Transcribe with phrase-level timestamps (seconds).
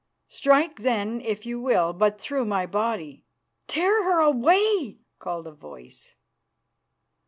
[0.29, 3.23] Strike, then, if you will, but through my body."
[3.67, 6.15] "Tear her away!" called a voice.